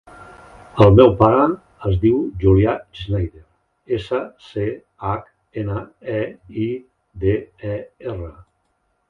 [0.85, 1.43] El meu pare
[1.89, 3.43] es diu Julià Schneider:
[3.99, 4.65] essa, ce,
[5.11, 5.29] hac,
[5.65, 5.79] ena,
[6.17, 6.25] e,
[6.67, 6.73] i,
[7.27, 7.37] de,
[7.77, 7.79] e,
[8.15, 8.35] erra.